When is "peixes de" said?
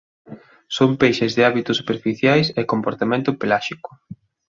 1.01-1.41